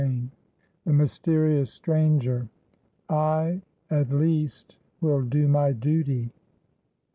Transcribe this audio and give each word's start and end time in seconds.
CHAPTER 0.01 0.15
II. 0.19 0.29
THE 0.85 0.93
MYSTERIOUS 0.93 1.73
STRANGER. 1.73 2.47
"I 3.07 3.61
at 3.91 4.09
least 4.09 4.79
will 4.99 5.21
do 5.21 5.47
my 5.47 5.73
duty." 5.73 6.31